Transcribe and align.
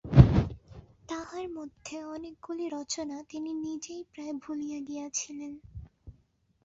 তাহার 1.09 1.45
মধ্যে 1.49 1.95
অনেকগুলি 2.05 2.65
রচনা 2.69 3.17
তিনি 3.23 3.51
নিজেই 3.65 4.01
প্রায় 4.11 4.33
ভুলিয়া 4.43 4.79
গিয়াছিলেন। 4.79 5.51